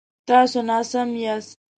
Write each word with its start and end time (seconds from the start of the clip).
تاسو 0.27 0.59
ناسم 0.69 1.09
یاست 1.23 1.53